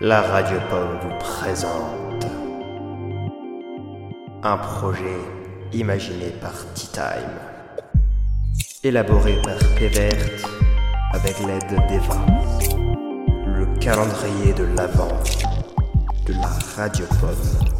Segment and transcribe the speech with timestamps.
[0.00, 2.24] La Radio Pomme vous présente
[4.44, 5.18] un projet
[5.72, 10.46] imaginé par Tea Time, élaboré par Péverte
[11.12, 12.24] avec l'aide d'Eva,
[13.44, 15.20] le calendrier de l'Avent
[16.26, 17.74] de la Radio Pomme.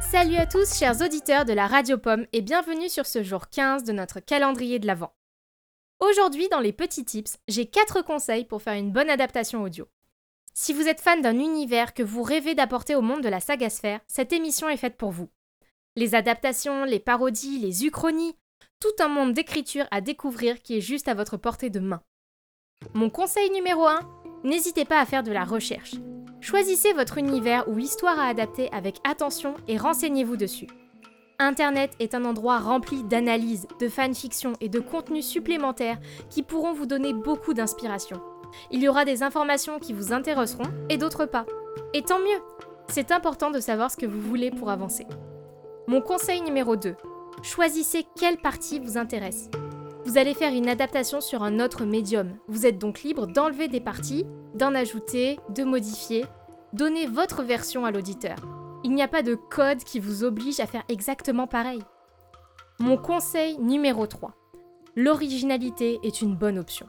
[0.00, 3.82] Salut à tous, chers auditeurs de la Radio Pomme, et bienvenue sur ce jour 15
[3.82, 5.12] de notre calendrier de l'Avent.
[6.02, 9.86] Aujourd'hui, dans les petits tips, j'ai 4 conseils pour faire une bonne adaptation audio.
[10.52, 13.70] Si vous êtes fan d'un univers que vous rêvez d'apporter au monde de la saga
[13.70, 15.28] sphère, cette émission est faite pour vous.
[15.94, 18.34] Les adaptations, les parodies, les uchronies,
[18.80, 22.02] tout un monde d'écriture à découvrir qui est juste à votre portée de main.
[22.94, 24.00] Mon conseil numéro 1,
[24.42, 25.94] n'hésitez pas à faire de la recherche.
[26.40, 30.66] Choisissez votre univers ou histoire à adapter avec attention et renseignez-vous dessus.
[31.42, 35.98] Internet est un endroit rempli d'analyses, de fanfictions et de contenus supplémentaires
[36.30, 38.20] qui pourront vous donner beaucoup d'inspiration.
[38.70, 41.44] Il y aura des informations qui vous intéresseront et d'autres pas.
[41.94, 42.40] Et tant mieux
[42.86, 45.04] C'est important de savoir ce que vous voulez pour avancer.
[45.88, 46.94] Mon conseil numéro 2.
[47.42, 49.50] Choisissez quelle partie vous intéresse.
[50.04, 52.36] Vous allez faire une adaptation sur un autre médium.
[52.46, 56.24] Vous êtes donc libre d'enlever des parties, d'en ajouter, de modifier.
[56.72, 58.36] Donnez votre version à l'auditeur.
[58.84, 61.82] Il n'y a pas de code qui vous oblige à faire exactement pareil.
[62.80, 64.34] Mon conseil numéro 3.
[64.96, 66.86] L'originalité est une bonne option.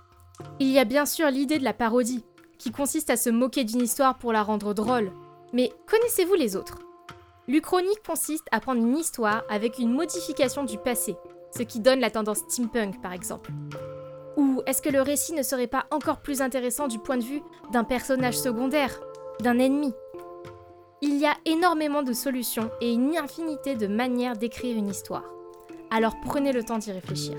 [0.59, 2.25] Il y a bien sûr l'idée de la parodie,
[2.57, 5.11] qui consiste à se moquer d'une histoire pour la rendre drôle.
[5.53, 6.79] Mais connaissez-vous les autres?
[7.47, 11.15] L'Uchronie consiste à prendre une histoire avec une modification du passé,
[11.55, 13.51] ce qui donne la tendance steampunk par exemple.
[14.37, 17.43] Ou est-ce que le récit ne serait pas encore plus intéressant du point de vue
[17.71, 18.99] d'un personnage secondaire,
[19.41, 19.93] d'un ennemi?
[21.05, 25.25] Il y a énormément de solutions et une infinité de manières d'écrire une histoire.
[25.91, 27.35] Alors prenez le temps d'y réfléchir.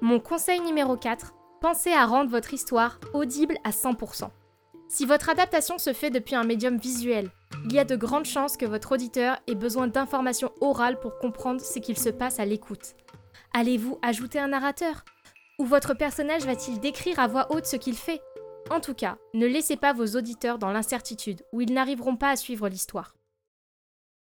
[0.00, 4.30] Mon conseil numéro 4, pensez à rendre votre histoire audible à 100%.
[4.88, 7.30] Si votre adaptation se fait depuis un médium visuel,
[7.66, 11.60] il y a de grandes chances que votre auditeur ait besoin d'informations orales pour comprendre
[11.60, 12.96] ce qu'il se passe à l'écoute.
[13.54, 15.04] Allez-vous ajouter un narrateur?
[15.60, 18.20] Ou votre personnage va-t-il décrire à voix haute ce qu'il fait?
[18.70, 22.36] En tout cas, ne laissez pas vos auditeurs dans l'incertitude, où ils n'arriveront pas à
[22.36, 23.14] suivre l'histoire.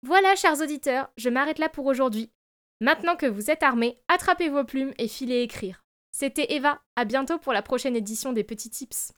[0.04, 2.32] Voilà, chers auditeurs, je m'arrête là pour aujourd'hui.
[2.80, 5.84] Maintenant que vous êtes armés, attrapez vos plumes et filez écrire.
[6.12, 9.14] C'était Eva, à bientôt pour la prochaine édition des Petits Tips.